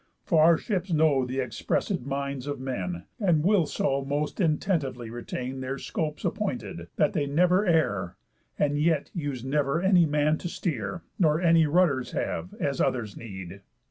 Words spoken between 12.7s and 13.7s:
others need.